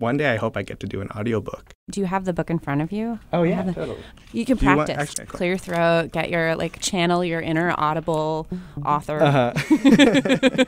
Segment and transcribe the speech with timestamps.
[0.00, 1.72] One day I hope I get to do an audiobook.
[1.90, 3.18] Do you have the book in front of you?
[3.32, 3.98] Oh, yeah, the- totally.
[4.32, 5.10] You can Do you want- practice.
[5.18, 5.26] actually.
[5.26, 8.46] Clear your throat, get your like channel your inner audible
[8.86, 9.18] author.
[9.20, 9.52] Uh-huh.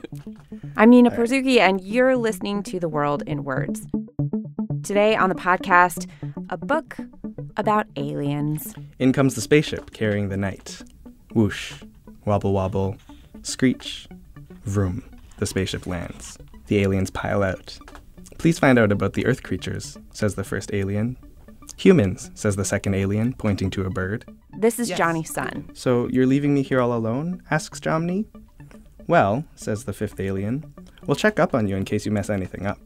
[0.76, 3.86] I'm Nina Porzuki, and you're listening to The World in Words.
[4.82, 6.08] Today on the podcast,
[6.48, 6.96] a book
[7.56, 8.74] about aliens.
[8.98, 10.82] In comes the spaceship carrying the night.
[11.34, 11.74] Whoosh,
[12.24, 12.96] wobble wobble,
[13.42, 14.08] screech,
[14.64, 15.04] vroom.
[15.38, 16.36] The spaceship lands.
[16.66, 17.78] The aliens pile out.
[18.40, 21.18] Please find out about the Earth creatures, says the first alien.
[21.76, 24.24] Humans, says the second alien, pointing to a bird.
[24.58, 24.98] This is Yes.
[24.98, 25.68] Jonny's Sun.
[25.74, 27.42] So you're leaving me here all alone?
[27.50, 28.24] asks Jomny.
[29.06, 30.72] Well, says the fifth alien,
[31.06, 32.78] we'll check up on you in case you mess anything up.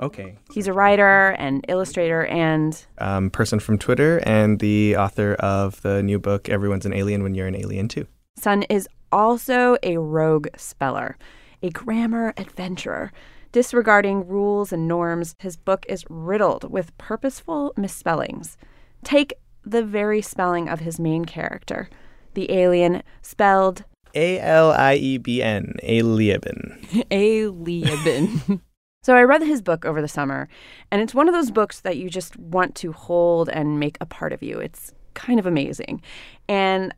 [0.00, 0.36] Okay.
[0.52, 6.02] He's a writer and illustrator and Um, person from Twitter and the author of the
[6.02, 8.06] new book, Everyone's an Alien When You're an Alien Too.
[8.36, 11.16] son is also a rogue speller,
[11.62, 13.12] a grammar adventurer.
[13.52, 18.56] Disregarding rules and norms, his book is riddled with purposeful misspellings.
[19.04, 21.90] Take the very spelling of his main character,
[22.32, 26.82] the alien spelled A L I E B N, Alieben.
[27.10, 28.60] Alieben.
[29.02, 30.48] so I read his book over the summer,
[30.90, 34.06] and it's one of those books that you just want to hold and make a
[34.06, 34.58] part of you.
[34.58, 36.00] It's kind of amazing.
[36.48, 36.94] And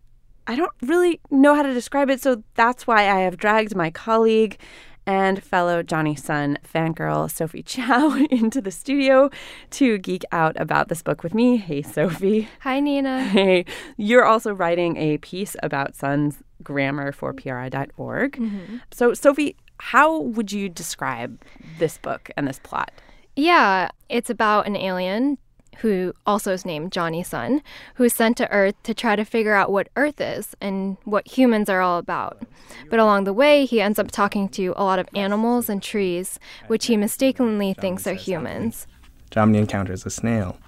[0.46, 3.91] I don't really know how to describe it, so that's why I have dragged my
[3.91, 4.58] colleague
[5.06, 9.30] and fellow Jonny Sun fangirl Sophie Chou into the studio
[9.70, 11.56] to geek out about this book with me.
[11.56, 12.48] Hey, Sophie.
[12.61, 13.22] Hi, Nina.
[13.24, 13.64] Hey,
[13.96, 18.33] you're also writing a piece about Sun's grammar for PRI.org.
[18.33, 18.77] Mm-hmm.
[18.91, 21.42] So, Sophie, how would you describe
[21.78, 22.92] this book and this plot?
[23.36, 25.39] Yeah, it's about an alien
[25.80, 27.62] who also is named Jonny Sun,
[27.94, 31.27] who is sent to Earth to try to figure out what Earth is and what
[31.27, 32.42] humans are all about.
[32.91, 36.39] But along the way, he ends up talking to a lot of animals and trees,
[36.67, 38.86] which he mistakenly thinks are humans.
[39.30, 40.58] Jomny encounters a snail.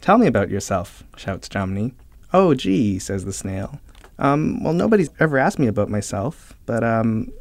[0.00, 1.92] Tell me about yourself, shouts Jomny.
[2.32, 3.80] Oh, gee, says the snail.
[4.18, 7.32] Um, well, nobody's ever asked me about myself, but, um,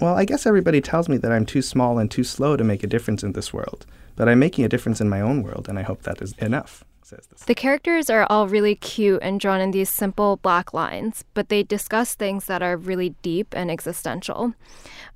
[0.00, 2.82] well, I guess everybody tells me that I'm too small and too slow to make
[2.82, 3.86] a difference in this world.
[4.16, 6.84] But I'm making a difference in my own world, and I hope that is enough,
[7.02, 7.44] says the.
[7.46, 11.62] The characters are all really cute and drawn in these simple black lines, but they
[11.62, 14.54] discuss things that are really deep and existential.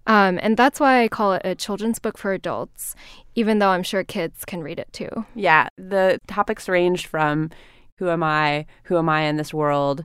[0.06, 2.96] Um, and that's why I call it a children's book for adults,
[3.34, 5.26] even though I'm sure kids can read it too.
[5.34, 7.50] Yeah, the topics ranged from
[7.98, 10.04] who am I, who am I in this world,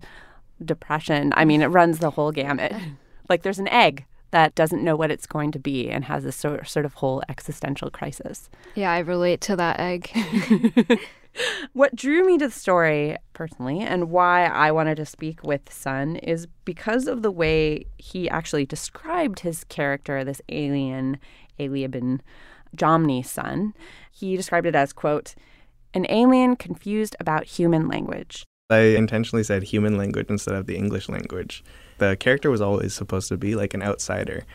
[0.64, 1.34] depression.
[1.36, 2.74] I mean, it runs the whole gamut.
[3.30, 6.35] Like there's an egg that doesn't know what it's going to be and has this
[6.35, 8.49] sort sort of whole existential crisis.
[8.75, 10.09] Yeah, I relate to that egg.
[11.73, 16.17] What drew me to the story personally and why I wanted to speak with Sun
[16.17, 21.17] is because of the way he actually described his character, this alien,
[21.59, 22.19] Alieben,
[22.75, 23.73] Jomny's son.
[24.11, 25.35] He described it as, quote,
[25.94, 28.45] an alien confused about human language.
[28.69, 31.63] I intentionally said human language instead of the English language.
[31.97, 34.46] The character was always supposed to be like an outsider.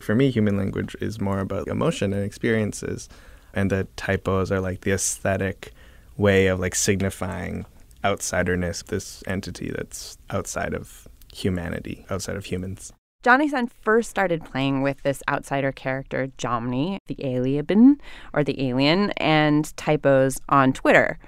[0.00, 3.08] For me, human language is more about emotion and experiences,
[3.52, 5.72] and the typos are like the aesthetic
[6.16, 7.66] way of like signifying
[8.04, 12.92] outsiderness, this entity that's outside of humanity, outside of humans.
[13.22, 18.00] Jonny Sun first started playing with this outsider character, Jomny, the alien,
[18.32, 21.18] or the alien, and typos on Twitter.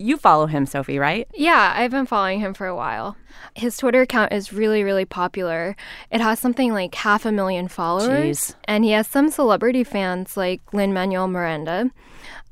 [0.00, 1.28] You follow him, Sophie, right?
[1.34, 3.16] yeah, I've been following him for a while.
[3.54, 5.76] His Twitter account is really, really popular.
[6.10, 8.38] It has something like half a million followers.
[8.38, 8.54] Jeez.
[8.64, 11.90] And he has some celebrity fans like Lin Manuel Miranda.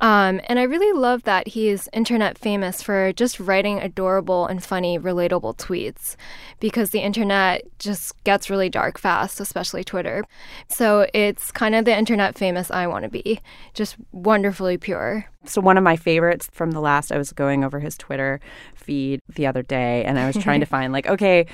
[0.00, 4.62] Um, and I really love that he is internet famous for just writing adorable and
[4.62, 6.14] funny, relatable tweets
[6.60, 10.24] because the internet just gets really dark fast, especially Twitter.
[10.68, 13.40] So it's kind of the internet famous I want to be,
[13.74, 15.26] just wonderfully pure.
[15.44, 18.40] So one of my favorites from the last, I was going over his Twitter
[18.74, 21.46] feed the other day, and I was trying to find like, okay,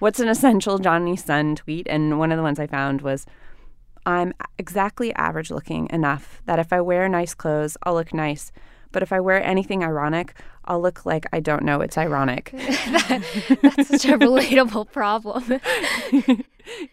[0.00, 1.86] what's an essential Jonny Sun tweet?
[1.88, 3.26] And one of the ones I found was,
[4.06, 8.52] "I'm exactly average looking enough that if I wear nice clothes, I'll look nice."
[8.92, 10.34] But if I wear anything ironic,
[10.66, 12.52] I'll look like I don't know it's ironic.
[12.88, 15.60] That's such a relatable problem.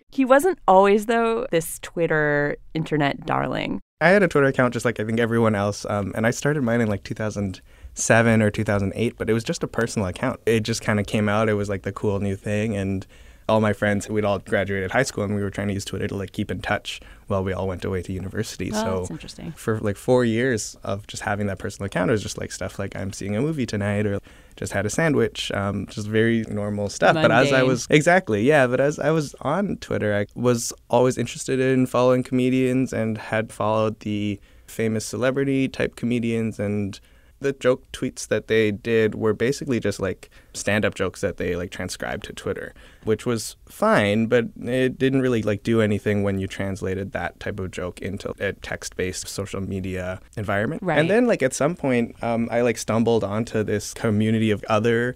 [0.09, 3.81] he wasn't always, though, this Twitter internet darling.
[4.01, 6.63] I had a Twitter account just like I think everyone else, um, and I started
[6.63, 10.39] mine in like 2007 or 2008, but it was just a personal account.
[10.45, 11.49] It just kind of came out.
[11.49, 13.05] It was like the cool new thing, and
[13.49, 16.07] all my friends, we'd all graduated high school, and we were trying to use Twitter
[16.07, 18.71] to like keep in touch while we all went away to university.
[18.73, 19.51] Oh, so that's interesting.
[19.53, 22.79] for like four years of just having that personal account, it was just like stuff
[22.79, 24.19] like I'm seeing a movie tonight or
[24.55, 27.13] just had a sandwich, um, just very normal stuff.
[27.13, 31.17] But as I was exactly, yeah, but as I was on Twitter, I was always
[31.17, 36.99] interested in following comedians and had followed the famous celebrity type comedians and
[37.39, 41.71] the joke tweets that they did were basically just like stand-up jokes that they like
[41.71, 46.47] transcribed to Twitter, which was fine, but it didn't really like do anything when you
[46.47, 50.81] translated that type of joke into a text-based social media environment.
[50.83, 50.99] Right.
[50.99, 55.15] And then like at some point, um, I like stumbled onto this community of other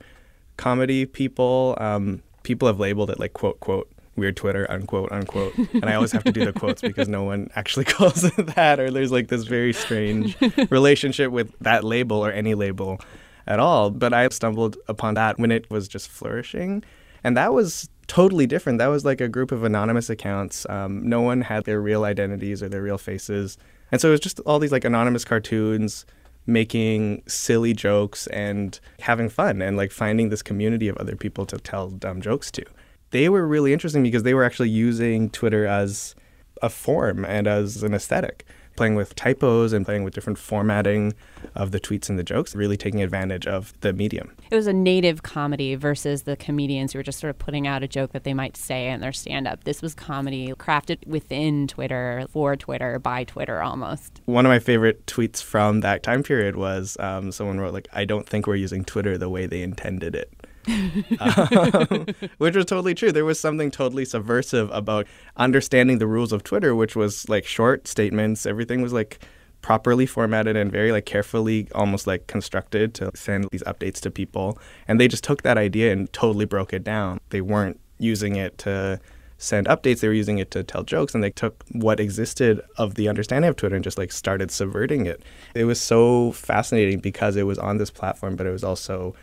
[0.57, 1.75] comedy people.
[1.79, 5.55] Um, people have labeled it like quote quote weird Twitter, unquote, unquote.
[5.73, 8.79] And I always have to do the quotes because no one actually calls it that,
[8.79, 10.37] or there's like this very strange
[10.69, 12.99] relationship with that label or any label
[13.47, 13.89] at all.
[13.89, 16.83] But I stumbled upon that when it was just flourishing.
[17.23, 18.79] And that was totally different.
[18.79, 20.65] That was like a group of anonymous accounts.
[20.69, 23.57] Um, no one had their real identities or their real faces.
[23.91, 26.05] And so it was just all these like anonymous cartoons
[26.45, 31.57] making silly jokes and having fun and like finding this community of other people to
[31.57, 32.65] tell dumb jokes to
[33.13, 36.15] they were really interesting because they were actually using Twitter as
[36.63, 38.43] a form and as an aesthetic,
[38.75, 41.13] playing with typos and playing with different formatting
[41.53, 44.35] of the tweets and the jokes, really taking advantage of the medium.
[44.49, 47.83] It was a native comedy versus the comedians who were just sort of putting out
[47.83, 49.63] a joke that they might say in their stand up.
[49.63, 54.21] This was comedy crafted within Twitter, for Twitter, by Twitter almost.
[54.25, 58.05] One of my favorite tweets from that time period was um, someone wrote, like, I
[58.05, 60.33] don't think we're using Twitter the way they intended it
[60.67, 62.05] um,
[62.37, 63.11] which was totally true.
[63.11, 65.07] There was something totally subversive about
[65.37, 68.45] understanding the rules of Twitter, which was like short statements.
[68.45, 69.19] Everything was like
[69.63, 74.59] properly formatted and very like carefully almost like constructed to send these updates to people
[74.87, 78.57] and they just took that idea and totally broke it down they weren't using it
[78.57, 78.99] to
[79.37, 82.95] send updates they were using it to tell jokes and they took what existed of
[82.95, 85.23] the understanding of twitter and just like started subverting it
[85.55, 89.15] it was so fascinating because it was on this platform but it was also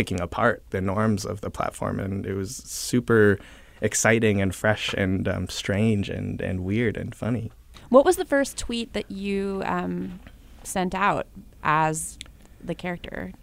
[0.00, 3.38] picking apart the norms of the platform, and it was super
[3.82, 7.52] exciting and fresh and um, strange and, and weird and funny.
[7.90, 10.18] What was the first tweet that you um,
[10.62, 11.26] sent out
[11.62, 12.18] as
[12.64, 13.34] the character?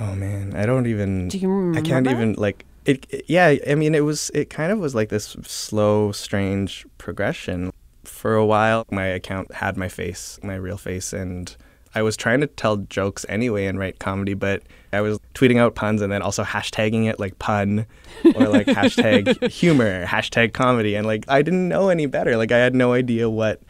[0.00, 1.28] Oh man, I don't even.
[1.28, 1.78] Do you remember?
[1.78, 3.26] I can't even like it, it.
[3.28, 4.32] Yeah, I mean, it was.
[4.34, 7.72] It kind of was like this slow, strange progression.
[8.02, 11.56] For a while, my account had my face, my real face, and
[11.94, 14.62] I was trying to tell jokes anyway and write comedy, but
[14.92, 17.86] I was tweeting out puns and then also hashtagging it like pun
[18.34, 20.94] or like hashtag humor, hashtag comedy.
[20.94, 22.36] And like I didn't know any better.
[22.36, 23.60] Like I had no idea what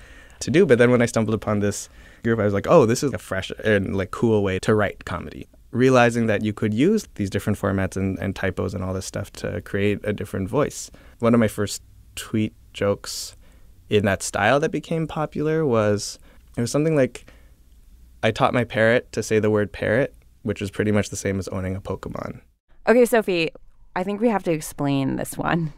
[0.40, 0.66] to do.
[0.66, 1.88] But then when I stumbled upon this
[2.22, 5.04] group, I was like, oh, this is a fresh and like cool way to write
[5.04, 5.46] comedy.
[5.70, 9.30] Realizing that you could use these different formats and, and typos and all this stuff
[9.34, 10.90] to create a different voice.
[11.18, 11.82] One of my first
[12.14, 13.36] tweet jokes
[13.88, 16.18] in that style that became popular was
[16.56, 17.26] it was something like
[18.22, 21.38] I taught my parrot to say the word parrot, which is pretty much the same
[21.38, 22.40] as owning a Pokemon.
[22.86, 23.50] Okay, Sophie,
[23.94, 25.72] I think we have to explain this one.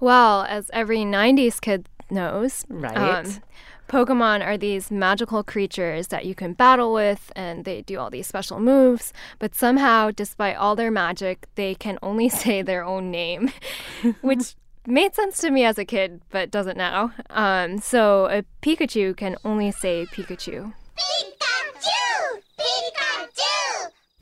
[0.00, 3.26] Well, as every 90s kid knows, right?
[3.26, 3.42] Um,
[3.88, 8.26] Pokemon are these magical creatures that you can battle with, and they do all these
[8.26, 9.12] special moves.
[9.38, 13.50] But somehow, despite all their magic, they can only say their own name,
[14.22, 14.54] which
[14.86, 17.12] made sense to me as a kid, but doesn't now.
[17.30, 20.72] Um, so a Pikachu can only say Pikachu.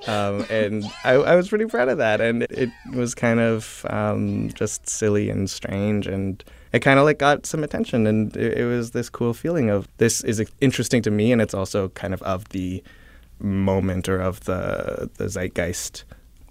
[0.07, 2.21] Um, and I, I, was pretty proud of that.
[2.21, 6.07] And it, was kind of um, just silly and strange.
[6.07, 8.07] And it kind of like got some attention.
[8.07, 11.33] And it, it, was this cool feeling of this is interesting to me.
[11.33, 12.83] And it's also kind of of the
[13.39, 16.05] moment or of the, the zeitgeist.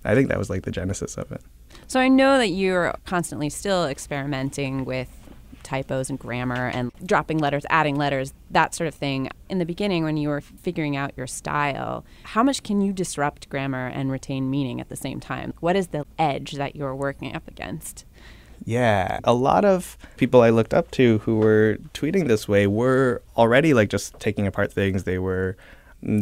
[0.04, 1.42] I think that was like the genesis of it.
[1.88, 5.10] So I know that you're constantly still experimenting with
[5.64, 9.30] typos and grammar and dropping letters, adding letters, that sort of thing.
[9.50, 13.50] In the beginning, when you were figuring out your style, how much can you disrupt
[13.50, 15.54] grammar and retain meaning at the same time?
[15.60, 18.06] What is the edge that you're working up against?
[18.66, 23.22] Yeah, a lot of people I looked up to who were tweeting this way were
[23.36, 25.04] already like just taking apart things.
[25.04, 25.58] They were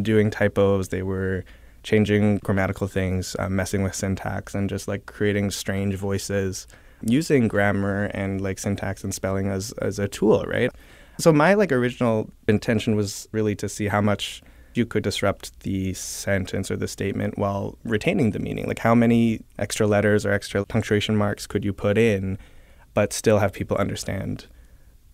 [0.02, 1.44] doing typos, they were
[1.82, 6.66] changing grammatical things, uh, messing with syntax, and just like creating strange voices
[7.04, 10.70] using grammar and like syntax and spelling as as a tool, right?
[11.18, 14.42] So my like original intention was really to see how much
[14.74, 18.66] you could disrupt the sentence or the statement while retaining the meaning.
[18.66, 22.38] Like how many extra letters or extra punctuation marks could you put in
[22.94, 24.46] but still have people understand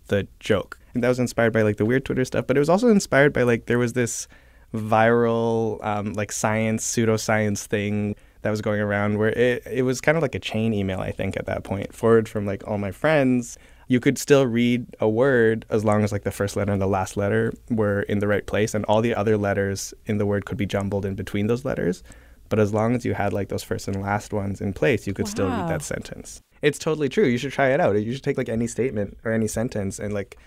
[0.08, 0.78] the joke.
[0.94, 3.32] And that was inspired by like the weird Twitter stuff, but it was also inspired
[3.32, 4.26] by like there was this
[4.74, 10.16] viral um, like science pseudoscience thing that was going around where it, it was kind
[10.16, 12.92] of like a chain email, I think, at that point, forward from like all my
[12.92, 13.58] friends.
[13.88, 16.86] You could still read a word as long as like the first letter and the
[16.86, 20.44] last letter were in the right place, and all the other letters in the word
[20.44, 22.02] could be jumbled in between those letters.
[22.48, 25.14] But as long as you had like those first and last ones in place, you
[25.14, 25.30] could wow.
[25.30, 26.40] still read that sentence.
[26.62, 27.24] It's totally true.
[27.24, 27.94] You should try it out.
[27.94, 30.38] You should take like any statement or any sentence and like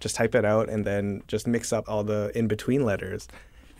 [0.00, 3.28] just type it out and then just mix up all the in between letters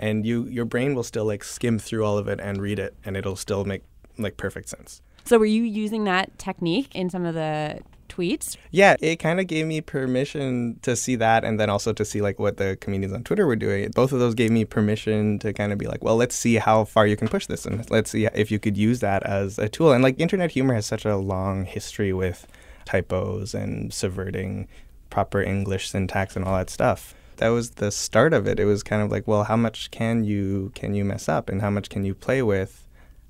[0.01, 2.97] and you your brain will still like skim through all of it and read it
[3.05, 3.83] and it'll still make
[4.19, 5.01] like perfect sense.
[5.25, 8.57] So were you using that technique in some of the tweets?
[8.71, 12.21] Yeah, it kind of gave me permission to see that and then also to see
[12.21, 13.91] like what the comedians on Twitter were doing.
[13.95, 16.85] Both of those gave me permission to kind of be like, well, let's see how
[16.85, 19.69] far you can push this and let's see if you could use that as a
[19.69, 19.93] tool.
[19.93, 22.47] And like internet humor has such a long history with
[22.87, 24.67] typos and subverting
[25.11, 27.15] proper English syntax and all that stuff.
[27.41, 28.61] That was the start of it.
[28.61, 31.61] It was kind of like, well, how much can you can you mess up and
[31.61, 32.87] how much can you play with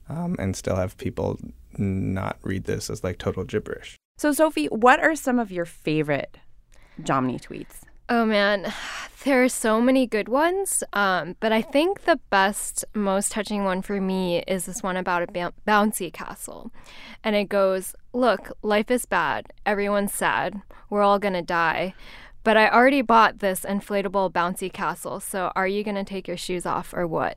[0.09, 1.39] um, and still have people
[1.79, 3.97] not read this as like total gibberish.
[4.19, 6.39] So, Sophie, what are some of your favorite
[7.03, 7.83] Jomny tweets?
[8.09, 8.73] Oh man,
[9.25, 10.83] there are so many good ones.
[10.93, 15.23] Um, but I think the best, most touching one for me is this one about
[15.23, 16.73] a b- bouncy castle.
[17.23, 19.53] And it goes, Look, life is bad.
[19.65, 20.61] Everyone's sad.
[20.91, 21.95] We're all gonna die.
[22.43, 26.65] But I already bought this inflatable bouncy castle, so are you gonna take your shoes
[26.65, 27.37] off or what?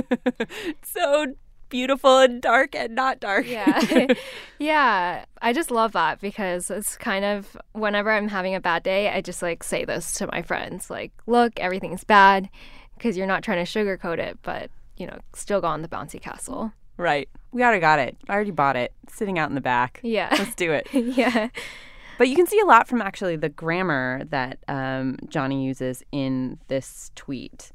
[0.82, 1.34] so
[1.74, 3.46] beautiful and dark and not dark.
[3.48, 4.06] Yeah.
[4.60, 5.24] yeah.
[5.42, 9.20] I just love that because it's kind of whenever I'm having a bad day, I
[9.20, 12.48] just like say this to my friends like, look, everything's bad
[12.96, 16.20] because you're not trying to sugarcoat it, but, you know, still go on the bouncy
[16.20, 16.72] castle.
[16.96, 17.28] Right.
[17.50, 18.16] We already got it.
[18.28, 18.92] I already bought it.
[19.08, 19.98] sitting out in the back.
[20.04, 20.28] Yeah.
[20.30, 20.86] Let's do it.
[20.92, 21.48] yeah.
[22.18, 26.58] But you can see a lot from actually the grammar that um, Jonny uses in
[26.68, 27.72] this tweet.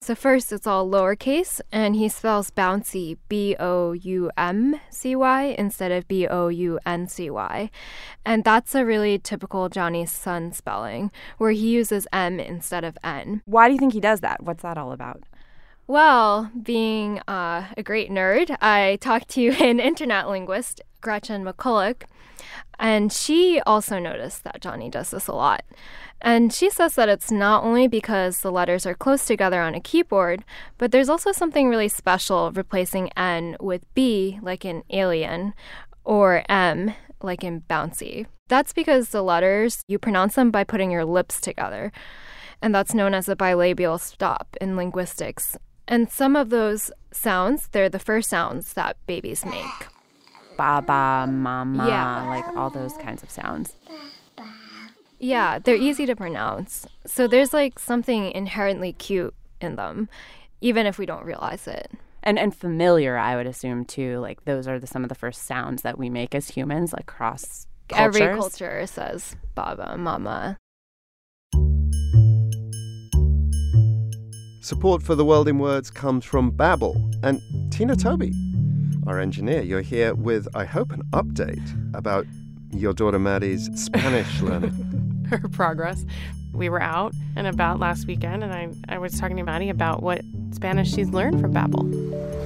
[0.00, 5.42] So first, it's all lowercase, and he spells bouncy B O U M C Y
[5.58, 7.68] instead of B O U N C Y,
[8.24, 13.42] and that's a really typical Jonny Sun spelling, where he uses M instead of N.
[13.44, 14.42] Why do you think he does that?
[14.44, 15.24] What's that all about?
[15.88, 22.02] Well, being uh, a great nerd, I talked to an internet linguist, Gretchen McCulloch,
[22.78, 25.64] and she also noticed that Jonny does this a lot.
[26.20, 29.80] And she says that it's not only because the letters are close together on a
[29.80, 30.44] keyboard,
[30.76, 35.54] but there's also something really special replacing N with B, like in alien,
[36.04, 36.92] or M,
[37.22, 38.26] like in bouncy.
[38.48, 41.92] That's because the letters, you pronounce them by putting your lips together.
[42.60, 45.56] And that's known as a bilabial stop in linguistics.
[45.88, 49.88] And some of those sounds, they're the first sounds that babies make.
[50.58, 52.28] Baba, mama, yeah.
[52.28, 53.74] like all those kinds of sounds.
[55.18, 56.86] Yeah, they're easy to pronounce.
[57.06, 60.08] So there's like something inherently cute in them,
[60.60, 61.90] even if we don't realize it.
[62.22, 64.18] And and familiar, I would assume too.
[64.18, 67.06] Like those are the, some of the first sounds that we make as humans, like
[67.06, 68.20] cross cultures.
[68.20, 70.58] Every culture says baba, mama.
[74.68, 76.94] Support for the world in words comes from Babbel
[77.24, 77.40] and
[77.72, 78.34] Tina Toby,
[79.06, 79.62] our engineer.
[79.62, 82.26] You're here with, I hope, an update about
[82.70, 85.24] your daughter Maddie's Spanish learning.
[85.30, 86.04] her progress.
[86.52, 90.02] We were out and about last weekend, and I, I was talking to Maddie about
[90.02, 90.20] what
[90.50, 91.90] Spanish she's learned from Babbel.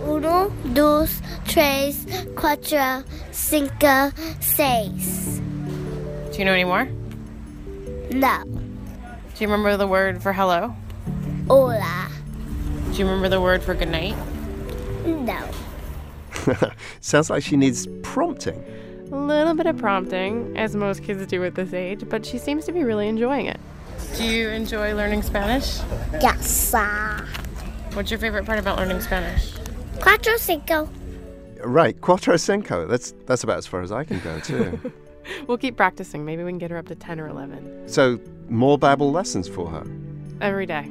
[0.07, 2.05] Uno, dos, tres,
[2.37, 5.41] cuatro, cinco, seis.
[6.31, 6.85] Do you know any more?
[8.12, 8.45] No.
[8.45, 10.76] Do you remember the word for hello?
[11.49, 12.08] Hola.
[12.92, 14.16] Do you remember the word for good night?
[15.04, 15.49] No.
[17.00, 18.64] Sounds like she needs prompting.
[19.11, 22.64] A little bit of prompting, as most kids do at this age, but she seems
[22.66, 23.61] to be really enjoying it.
[24.16, 25.80] Do you enjoy learning Spanish?
[26.12, 26.72] Yes.
[27.92, 29.52] What's your favorite part about learning Spanish?
[29.99, 30.88] Cuatro cinco.
[31.62, 32.87] Right, cuatro cinco.
[32.87, 34.92] That's that's about as far as I can go too.
[35.46, 36.25] we'll keep practicing.
[36.25, 37.88] Maybe we can get her up to ten or eleven.
[37.88, 38.18] So
[38.49, 39.87] more Babbel lessons for her
[40.40, 40.90] every day.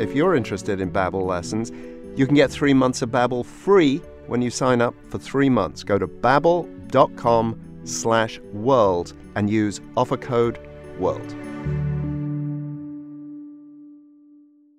[0.00, 1.70] If you're interested in Babbel lessons,
[2.16, 5.84] you can get three months of Babbel free when you sign up for three months.
[5.84, 10.58] Go to babbel.com slash world and use offer code
[10.98, 11.36] WORLD.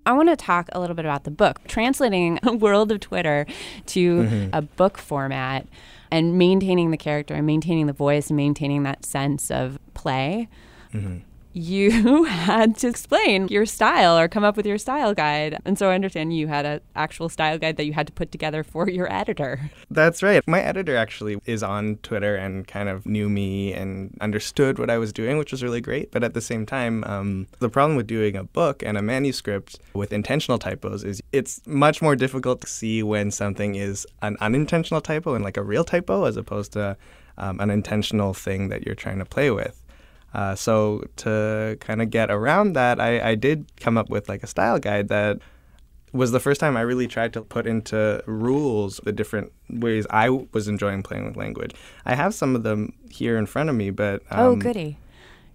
[0.08, 1.60] I want to talk a little bit about the book.
[1.68, 3.46] Translating a world of Twitter
[3.86, 4.50] to mm-hmm.
[4.54, 5.68] a book format
[6.10, 10.50] and maintaining the character and maintaining the voice and maintaining that sense of play.
[10.94, 11.20] Mm-hmm
[11.54, 15.60] you had to explain your style or come up with your style guide.
[15.66, 18.32] And so I understand you had an actual style guide that you had to put
[18.32, 19.72] together for your editor.
[19.90, 20.46] That's right.
[20.48, 24.98] My editor actually is on Twitter and kind of knew me and understood what I
[24.98, 26.12] was doing, which was really great.
[26.12, 29.80] But at the same time, um, the problem with doing a book and a manuscript
[29.94, 35.02] with intentional typos is it's much more difficult to see when something is an unintentional
[35.02, 36.98] typo and like a real typo as opposed to
[37.38, 39.81] um, an intentional thing that you're trying to play with.
[40.34, 44.44] Uh, so to kind of get around that, I, I did come up with like
[44.44, 45.40] a style guide that
[46.14, 50.30] was the first time I really tried to put into rules the different ways I
[50.30, 51.74] was enjoying playing with language.
[52.06, 54.98] I have some of them here in front of me, but um, oh, goody.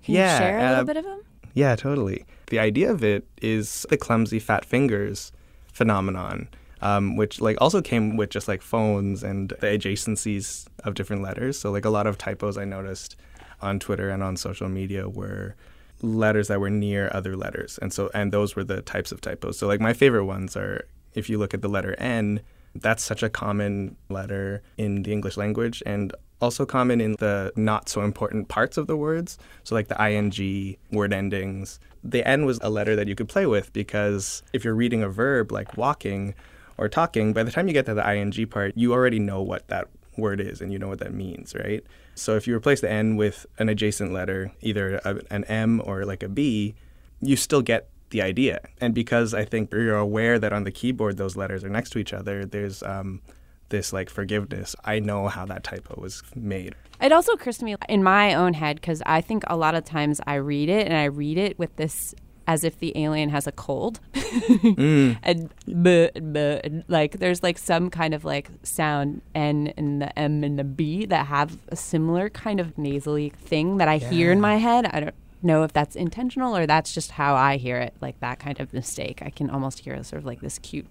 [0.04, 1.22] Can yeah, you share a little uh, bit of them?
[1.54, 2.24] Yeah, totally.
[2.48, 5.32] The idea of it is the clumsy fat fingers
[5.72, 6.48] phenomenon,
[6.80, 11.58] um, which like also came with just like phones and the adjacencies of different letters.
[11.58, 13.16] So like a lot of typos I noticed
[13.60, 15.54] on Twitter and on social media were
[16.02, 19.58] letters that were near other letters, and so and those were the types of typos.
[19.58, 22.40] So like my favorite ones are if you look at the letter N,
[22.74, 27.88] that's such a common letter in the English language and also common in the not
[27.88, 29.38] so important parts of the words.
[29.64, 31.80] So, like the ing word endings.
[32.04, 35.08] The N was a letter that you could play with because if you're reading a
[35.08, 36.34] verb like walking
[36.78, 39.66] or talking, by the time you get to the ing part, you already know what
[39.68, 41.84] that word is and you know what that means, right?
[42.16, 46.04] So, if you replace the N with an adjacent letter, either a, an M or
[46.04, 46.74] like a B,
[47.20, 48.60] you still get the idea.
[48.80, 51.98] And because I think you're aware that on the keyboard those letters are next to
[51.98, 53.20] each other, there's um,
[53.68, 54.76] this like forgiveness.
[54.84, 56.74] I know how that typo was made.
[57.00, 59.84] It also occurs to me in my own head because I think a lot of
[59.84, 62.14] times I read it and I read it with this
[62.46, 64.00] as if the alien has a cold.
[64.46, 65.18] Mm.
[65.22, 70.16] and, buh, buh, and like there's like some kind of like sound N and the
[70.18, 74.30] M and the B that have a similar kind of nasally thing that I hear
[74.32, 74.86] in my head.
[74.86, 78.38] I don't know if that's intentional or that's just how I hear it, like that
[78.38, 79.22] kind of mistake.
[79.22, 80.86] I can almost hear sort of like this cute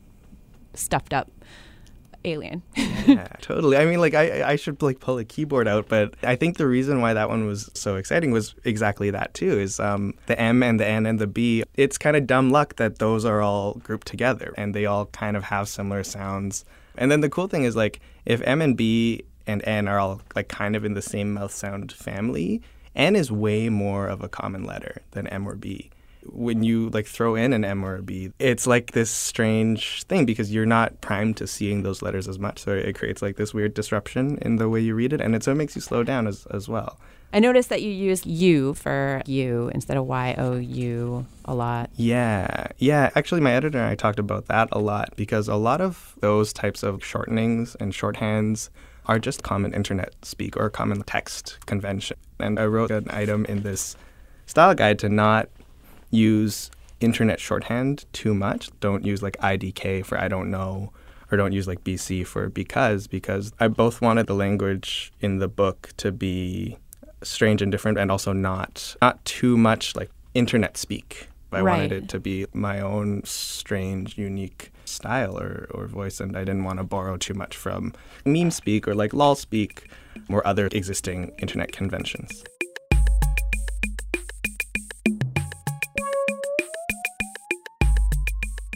[0.73, 1.29] stuffed up
[2.25, 2.63] alien.
[2.75, 3.77] yeah, totally.
[3.77, 6.67] I mean, like I, I should like pull a keyboard out, but I think the
[6.67, 9.59] reason why that one was so exciting was exactly that too.
[9.59, 11.63] Is um, the M and the N and the B.
[11.75, 15.37] It's kind of dumb luck that those are all grouped together and they all kind
[15.37, 16.65] of have similar sounds.
[16.97, 20.21] And then the cool thing is like if M and B and N are all
[20.35, 22.61] like kind of in the same mouth sound family,
[22.95, 25.91] N is way more of a common letter than M or B
[26.27, 30.25] when you like throw in an M or a B, it's like this strange thing
[30.25, 32.59] because you're not primed to seeing those letters as much.
[32.59, 35.43] So it creates like this weird disruption in the way you read it, and it
[35.43, 36.99] so it makes you slow down as as well.
[37.33, 41.89] I noticed that you use U for you instead of Y O U a lot.
[41.95, 43.09] Yeah, yeah.
[43.15, 46.53] Actually, my editor and I talked about that a lot because a lot of those
[46.53, 48.69] types of shortenings and shorthands
[49.07, 52.17] are just common internet speak or common text convention.
[52.39, 53.95] And I wrote an item in this
[54.45, 55.49] style guide to not
[56.15, 58.69] use internet shorthand too much.
[58.79, 60.91] Don't use like IDK for I don't know
[61.31, 65.47] or don't use like BC for because because I both wanted the language in the
[65.47, 66.77] book to be
[67.23, 71.27] strange and different and also not not too much like internet speak.
[71.51, 71.71] I Right.
[71.71, 76.65] wanted it to be my own strange, unique style or, or voice, and I didn't
[76.65, 77.93] want to borrow too much from
[78.25, 79.87] meme speak or like lol speak
[80.27, 82.43] or other existing internet conventions.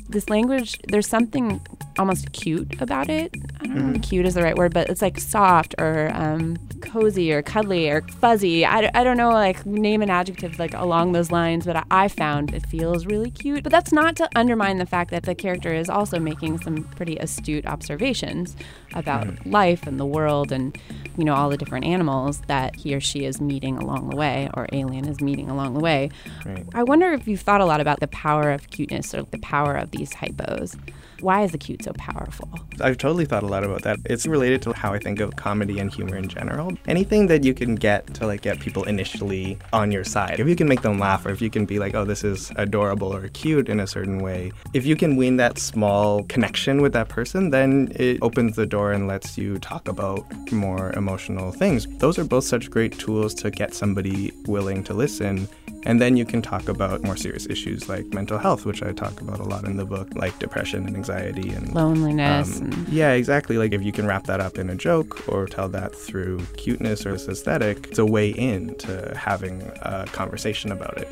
[0.10, 1.62] This language, there's something
[2.00, 3.32] almost cute about it.
[3.70, 7.42] Know if cute is the right word, but it's like soft or um, cozy or
[7.42, 8.66] cuddly or fuzzy.
[8.66, 12.08] I, I don't know, like name an adjective like along those lines, but I, I
[12.08, 13.64] found it feels really cute.
[13.64, 17.18] But that's not to undermine the fact that the character is also making some pretty
[17.18, 18.56] astute observations
[18.94, 19.52] about mm-hmm.
[19.52, 20.76] life and the world and,
[21.18, 24.50] you know, all the different animals that he or she is meeting along the way
[24.56, 26.10] or alien is meeting along the way.
[26.44, 26.66] Right.
[26.74, 29.76] I wonder if you've thought a lot about the power of cuteness or the power
[29.76, 30.78] of these hypos.
[31.22, 32.50] Why is the cute so powerful?
[32.82, 34.00] I've totally thought a lot about that.
[34.06, 36.72] It's related to how I think of comedy and humor in general.
[36.88, 40.40] Anything that you can get to like get people initially on your side.
[40.40, 42.52] If you can make them laugh or if you can be like, "Oh, this is
[42.56, 46.94] adorable or cute in a certain way." If you can win that small connection with
[46.94, 51.88] that person, then it opens the door and lets you talk about more emotional things.
[51.98, 55.48] Those are both such great tools to get somebody willing to listen.
[55.86, 59.22] And then you can talk about more serious issues like mental health, which I talk
[59.22, 62.60] about a lot in the book, like depression and anxiety and Loneliness.
[62.60, 63.58] um, and yeah, exactly.
[63.58, 67.06] Like if you can wrap that up in a joke or tell that through cuteness
[67.06, 71.08] or this aesthetic, it's a way in to having a conversation about it.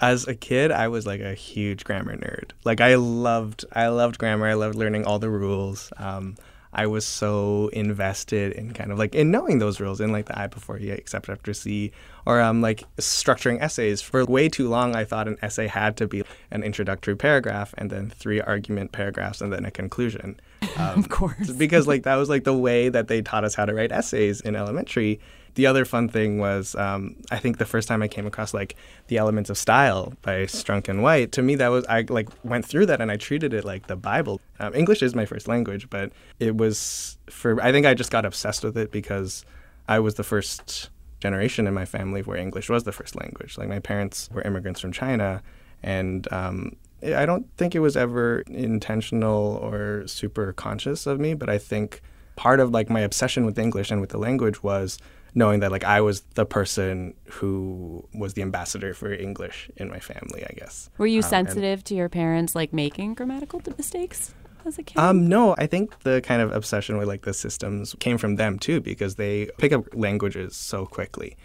[0.00, 2.52] As a kid, I was like a huge grammar nerd.
[2.64, 4.46] Like I loved, I loved grammar.
[4.46, 5.92] I loved learning all the rules.
[5.96, 6.36] Um,
[6.72, 10.38] I was so invested in kind of like in knowing those rules in like the
[10.38, 11.92] I before E except after C
[12.26, 14.02] or um like structuring essays.
[14.02, 17.90] For way too long I thought an essay had to be an introductory paragraph and
[17.90, 20.38] then three argument paragraphs and then a conclusion.
[20.76, 21.50] Um, of course.
[21.50, 24.40] because like that was like the way that they taught us how to write essays
[24.40, 25.18] in elementary.
[25.58, 28.76] The other fun thing was um, I think the first time I came across like
[29.08, 31.32] the elements of style by Strunk and White.
[31.32, 33.96] To me, that was I like went through that and I treated it like the
[33.96, 34.40] Bible.
[34.60, 38.24] Um, English is my first language, but it was for I think I just got
[38.24, 39.44] obsessed with it because
[39.88, 43.58] I was the first generation in my family where English was the first language.
[43.58, 45.42] Like my parents were immigrants from China.
[45.82, 51.50] And um, I don't think it was ever intentional or super conscious of me, but
[51.50, 52.00] I think
[52.36, 54.98] part of like my obsession with English and with the language was
[55.38, 60.00] knowing that like I was the person who was the ambassador for English in my
[60.10, 60.90] family, I guess.
[60.98, 64.34] Were you Um, and- sensitive to your parents like making grammatical mistakes
[64.66, 64.98] as a kid?
[64.98, 68.58] Um, no, I think the kind of obsession with like the systems came from them
[68.58, 71.36] too, because they pick up languages so quickly.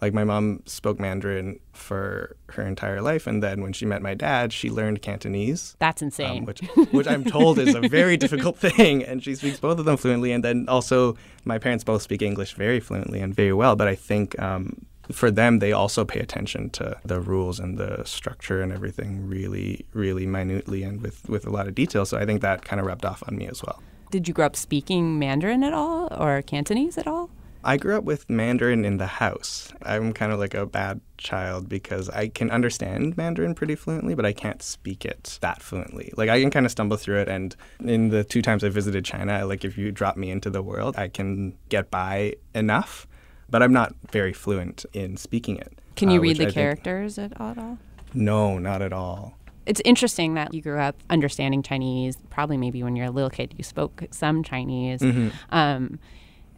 [0.00, 4.14] Like my mom spoke Mandarin for her entire life, and then when she met my
[4.14, 5.74] dad, she learned Cantonese.
[5.78, 6.44] That's um, insane.
[6.44, 9.96] which, which I'm told is a very difficult thing, and she speaks both of them
[9.96, 10.32] fluently.
[10.32, 13.74] And then also, my parents both speak English very fluently and very well.
[13.74, 18.04] But I think um, for them, they also pay attention to the rules and the
[18.04, 22.04] structure and everything really, really minutely and with, with a lot of detail.
[22.04, 23.82] So I think that kind of rubbed off on me as well.
[24.10, 27.30] Did you grow up speaking Mandarin at all or Cantonese at all?
[27.66, 29.72] I grew up with Mandarin in the house.
[29.82, 34.24] I'm kind of like a bad child because I can understand Mandarin pretty fluently, but
[34.24, 36.12] I can't speak it that fluently.
[36.16, 39.04] Like I can kind of stumble through it, and in the two times I visited
[39.04, 43.08] China, like if you drop me into the world, I can get by enough,
[43.50, 45.76] but I'm not very fluent in speaking it.
[45.96, 47.78] Can you uh, read the I think- characters at all?
[48.14, 49.36] No, not at all.
[49.66, 52.16] It's interesting that you grew up understanding Chinese.
[52.30, 55.00] Probably maybe when you're a little kid, you spoke some Chinese.
[55.00, 55.30] Mm-hmm.
[55.50, 55.98] Um,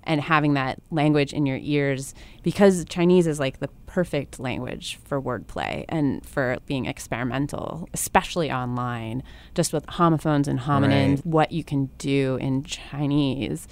[0.09, 5.21] and having that language in your ears because Chinese is like the perfect language for
[5.23, 9.23] wordplay and for being experimental, especially online,
[9.55, 11.27] just with homophones and homonyms, Right.
[11.27, 13.69] what you can do in Chinese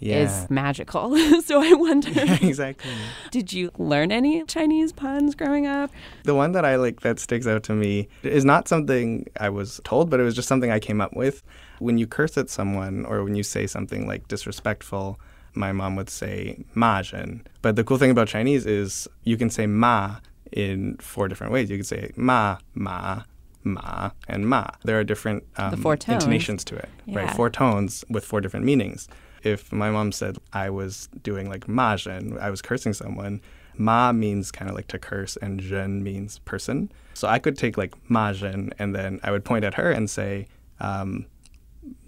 [0.00, 0.18] Yeah.
[0.24, 1.16] is magical.
[1.42, 2.10] so I wonder,
[2.42, 2.90] exactly.
[3.30, 5.90] did you learn any Chinese puns growing up?
[6.24, 9.80] The one that I like that sticks out to me is not something I was
[9.84, 11.42] told, but it was just something I came up with.
[11.78, 15.18] When you curse at someone or when you say something like disrespectful,
[15.54, 17.40] my mom would say majin.
[17.62, 20.16] But the cool thing about Chinese is you can say ma
[20.52, 21.70] in four different ways.
[21.70, 23.22] You can say ma, ma,
[23.64, 24.66] ma, and ma.
[24.84, 26.22] There are different um, four tones.
[26.24, 27.18] intonations to it, Yeah.
[27.20, 27.30] right?
[27.36, 29.08] Four tones with four different meanings.
[29.42, 33.40] If my mom said I was doing like majin, I was cursing someone,
[33.76, 36.90] ma means kind of like to curse and zhen means person.
[37.14, 40.46] So I could take like majin and then I would point at her and say,
[40.80, 41.26] um,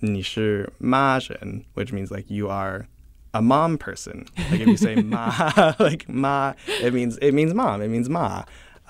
[0.01, 2.87] 你是 majin, which means like you are
[3.35, 4.27] a mom person.
[4.51, 7.83] Like if you say ma, like ma, it means it means mom.
[7.83, 8.45] It means ma.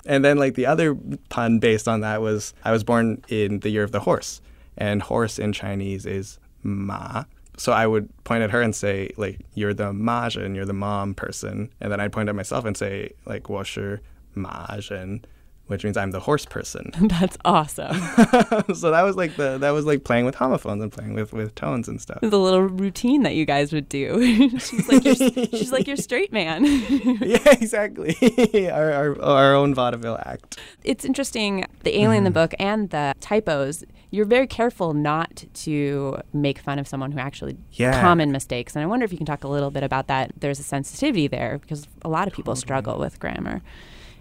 [0.05, 0.95] And then like the other
[1.29, 4.41] pun based on that was I was born in the year of the horse,
[4.77, 7.25] and horse in Chinese is ma.
[7.57, 11.13] So I would point at her and say like you're the majin, you're the mom
[11.13, 14.01] person, and then I'd point at myself and say like 我是
[14.35, 15.23] majin,
[15.71, 16.91] which means I'm the horse person.
[17.01, 17.95] That's awesome.
[18.75, 21.55] so that was like the that was like playing with homophones and playing with with
[21.55, 22.19] tones and stuff.
[22.21, 24.49] the little routine that you guys would do.
[24.59, 26.65] she's like your, she's like your straight man.
[27.21, 28.15] yeah, exactly.
[28.69, 30.59] our, our our own vaudeville act.
[30.83, 32.33] it's interesting the alien in the mm-hmm.
[32.33, 33.83] book and the typos.
[34.13, 38.01] You're very careful not to make fun of someone who actually Yeah.
[38.01, 40.33] common mistakes, and I wonder if you can talk a little bit about that.
[40.37, 43.61] There's a sensitivity there because a lot of people struggle with grammar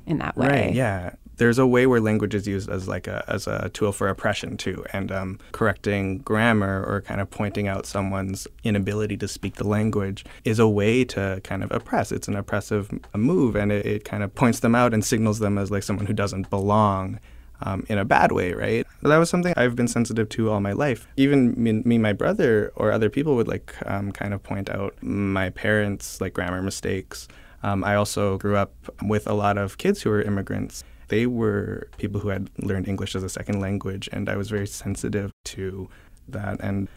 [0.06, 0.48] in that way.
[0.48, 0.74] Right.
[0.74, 1.14] Yeah.
[1.40, 4.58] There's a way where language is used as like a as a tool for oppression
[4.58, 9.66] too, and um, correcting grammar or kind of pointing out someone's inability to speak the
[9.66, 12.12] language is a way to kind of oppress.
[12.12, 15.56] It's an oppressive move, and it, it kind of points them out and signals them
[15.56, 17.18] as like someone who doesn't belong.
[17.62, 18.86] Um, in a bad way, right?
[19.02, 21.06] That was something I've been sensitive to all my life.
[21.16, 24.94] Even me, me my brother, or other people would like um, kind of point out
[25.02, 27.28] my parents' like grammar mistakes.
[27.62, 28.72] Um, I also grew up
[29.02, 30.84] with a lot of kids who were immigrants.
[31.10, 34.66] They were people who had learned English as a second language, and I was very
[34.66, 35.88] sensitive to
[36.28, 36.60] that.
[36.60, 36.88] And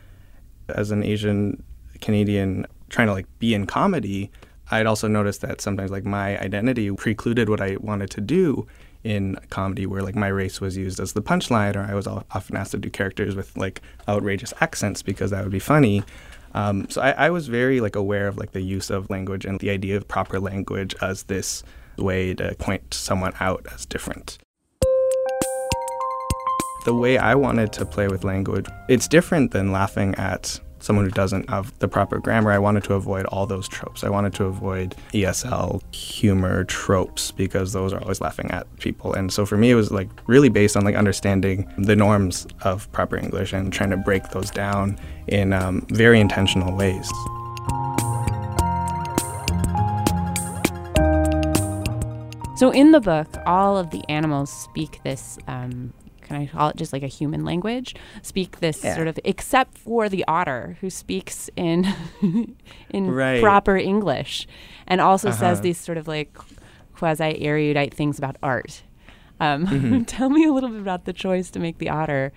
[0.70, 1.64] as an Asian
[2.00, 4.30] Canadian trying to like be in comedy,
[4.70, 8.68] I'd also noticed that sometimes like my identity precluded what I wanted to do
[9.04, 12.56] in comedy where like my race was used as the punchline or I was often
[12.56, 16.04] asked to do characters with like outrageous accents because that would be funny.
[16.54, 19.60] Um, so I, I was very like aware of like the use of language and
[19.60, 21.64] the idea of proper language as this
[21.98, 24.38] way to point someone out as different
[26.84, 31.12] the way I wanted to play with language, it's different than laughing at someone who
[31.12, 32.52] doesn't have the proper grammar.
[32.52, 34.04] I wanted to avoid all those tropes.
[34.04, 39.14] I wanted to avoid ESL humor tropes because those are always laughing at people.
[39.14, 42.92] And so for me, it was like really based on like understanding the norms of
[42.92, 47.10] proper English and trying to break those down in um, very intentional ways.
[52.64, 55.38] So in the book, all of the animals speak this.
[55.50, 57.94] Um, can I call it just like a human language?
[58.22, 58.96] Speak this Yeah.
[58.96, 61.86] sort of, except for the otter, who speaks in
[62.90, 63.42] in Right.
[63.42, 64.48] proper English,
[64.88, 65.62] and also says Uh-huh.
[65.64, 66.38] these sort of like
[66.96, 68.84] quasi erudite things about art.
[69.42, 70.04] Um, Mm-hmm.
[70.04, 72.32] tell me a little bit about the choice to make the otter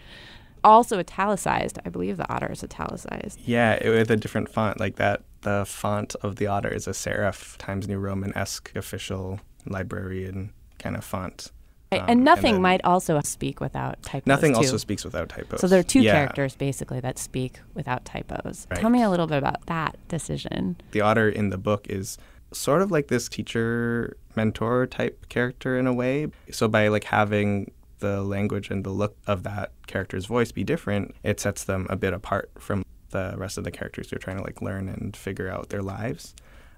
[0.64, 1.78] also italicized.
[1.86, 3.38] I believe the otter is italicized.
[3.44, 5.22] Yeah, it, with a different font like that.
[5.42, 10.96] The font of the otter is a serif Times New Roman esque official librarian kind
[10.96, 11.52] of font.
[11.92, 14.26] Right, Um, and nothing then might also speak without typos.
[14.26, 14.58] Nothing too.
[14.58, 15.60] also speaks without typos.
[15.60, 16.12] So there are two Yeah.
[16.12, 18.66] characters basically that speak without typos.
[18.70, 18.80] Right.
[18.80, 20.76] Tell me a little bit about that decision.
[20.90, 22.18] The otter in the book is
[22.52, 26.28] sort of like this teacher mentor type character in a way.
[26.50, 31.14] So by like having the language and the look of that character's voice be different,
[31.22, 34.36] it sets them a bit apart from the rest of the characters who are trying
[34.38, 36.34] to like learn and figure out their lives.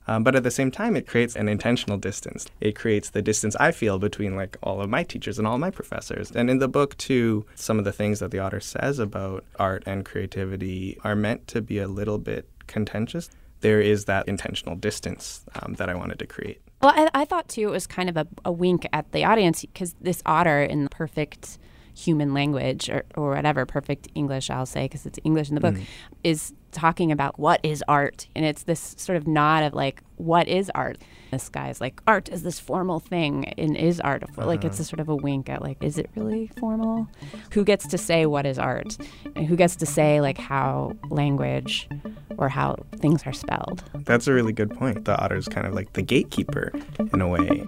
[0.08, 2.46] Um, but at the same time, it creates an intentional distance.
[2.60, 5.70] It creates the distance I feel between like all of my teachers and all my
[5.70, 6.30] professors.
[6.30, 9.82] And in the book too, some of the things that the author says about art
[9.86, 13.28] and creativity are meant to be a little bit contentious.
[13.60, 16.60] There is that intentional distance um, that I wanted to create.
[16.80, 19.62] Well, I, I thought too it was kind of a, a wink at the audience
[19.62, 21.58] because this otter in the perfect
[21.98, 25.74] human language or, or whatever, perfect English, I'll say, because it's English in the book,
[25.74, 25.84] mm.
[26.22, 28.28] is talking about what is art.
[28.36, 30.98] And it's this sort of nod of like, what is art?
[31.30, 34.22] This guy's like, art is this formal thing and is art.
[34.34, 34.82] for-" Like, it's uh-huh.
[34.82, 37.08] a sort of a wink at like, is it really formal?
[37.52, 38.96] Who gets to say what is art?
[39.34, 41.88] And who gets to say like how language
[42.36, 43.82] or how things are spelled?
[43.94, 45.04] That's a really good point.
[45.04, 46.72] The otter's kind of like the gatekeeper
[47.12, 47.66] in a way.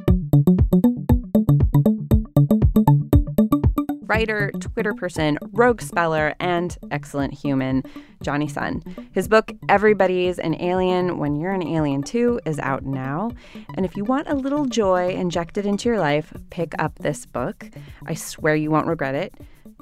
[4.11, 7.85] Writer, Twitter person, rogue speller, and excellent human,
[8.25, 8.83] Jonny Sun.
[9.13, 13.31] His book, Everybody's an Alien When You're an Alien Too, is out now.
[13.77, 17.71] And if you want a little joy injected into your life, pick up this book.
[18.05, 19.33] I swear you won't regret it.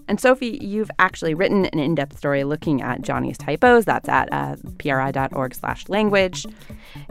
[0.09, 3.85] And Sophie, you've actually written an in-depth story looking at Jonny's typos.
[3.87, 6.47] That's at uh, pri.org slash language.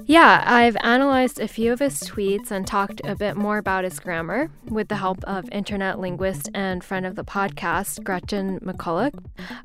[0.06, 4.00] Yeah, I've analyzed a few of his tweets and talked a bit more about his
[4.00, 9.13] grammar with the help of internet linguist and friend of the podcast, Gretchen McCulloch.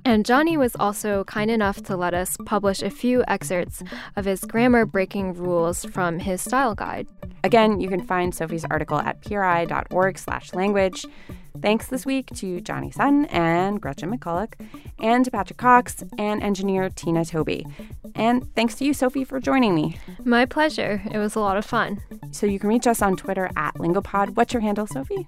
[0.05, 3.83] And Jonny was also kind enough to let us publish a few excerpts
[4.17, 7.09] of his grammar breaking rules from his style guide.
[7.45, 11.05] Again, you can find Sophie's article at pri.org slash language.
[11.61, 14.55] Thanks this week to Jonny Sun and Gretchen McCulloch,
[14.99, 17.67] and to Patrick Cox and engineer Tina Toby.
[18.15, 19.99] And thanks to you, Sophie, for joining me.
[20.25, 21.03] My pleasure.
[21.11, 22.03] It was a lot of fun.
[22.31, 24.37] So you can reach us on Twitter at Lingopod.
[24.37, 25.27] What's your handle, Sophie?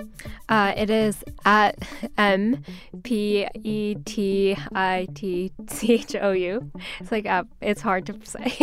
[0.48, 1.78] Uh, it is at
[2.16, 2.62] M
[3.02, 6.70] P E T I T C H O U.
[7.00, 8.52] It's like uh, it's hard to say.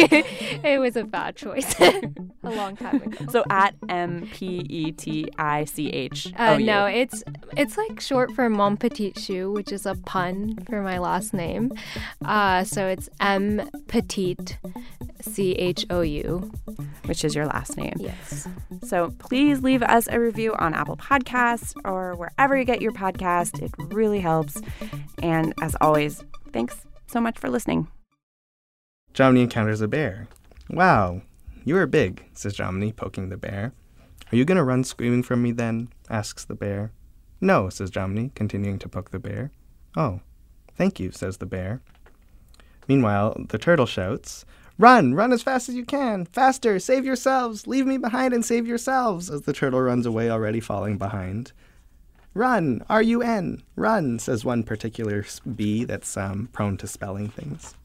[0.64, 2.12] it was a bad choice a
[2.44, 3.26] long time ago.
[3.32, 6.34] So at M P E T I C H.
[6.36, 7.24] Uh, no, it's
[7.56, 11.72] it's like short for Mon Petit Chou, which is a pun for my last name.
[12.24, 14.58] Uh, so it's M Petite
[15.22, 16.52] C H O U.
[17.06, 17.94] which is your last name.
[17.98, 18.48] Yes.
[18.84, 23.62] So please leave us a review on Apple Podcasts or wherever you get your podcast.
[23.62, 24.62] It really helps.
[25.22, 27.88] And as always, thanks so much for listening.
[29.14, 30.28] Jomny encounters a bear.
[30.70, 31.22] Wow,
[31.66, 33.74] you are big, says Jomny, poking the bear.
[34.32, 35.90] Are you going to run screaming from me then?
[36.10, 36.92] asks the bear.
[37.42, 39.52] No, says Jomny, continuing to poke the bear.
[39.98, 40.22] Oh,
[40.78, 41.82] thank you, says the bear.
[42.88, 44.46] Meanwhile, the turtle shouts,
[44.82, 45.14] Run!
[45.14, 46.26] Run as fast as you can!
[46.26, 46.80] Faster!
[46.80, 47.68] Save yourselves!
[47.68, 49.30] Leave me behind and save yourselves!
[49.30, 51.52] as the turtle runs away, already falling behind.
[52.34, 52.84] Run!
[52.90, 53.62] R U N!
[53.76, 54.18] Run!
[54.18, 55.24] says one particular
[55.56, 57.76] bee that's um, prone to spelling things.